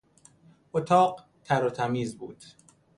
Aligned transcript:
اتاق 0.73 1.25
تر 1.43 1.65
و 1.65 1.69
تمیز 1.69 2.17
بود. 2.17 2.43